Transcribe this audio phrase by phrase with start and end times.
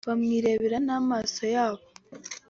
[0.07, 1.83] bamwirebera n’amaso yabo